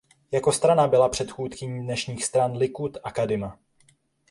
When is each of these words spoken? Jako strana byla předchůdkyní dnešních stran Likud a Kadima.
Jako 0.31 0.51
strana 0.51 0.87
byla 0.87 1.09
předchůdkyní 1.09 1.79
dnešních 1.83 2.25
stran 2.25 2.57
Likud 2.57 2.97
a 3.03 3.11
Kadima. 3.11 3.59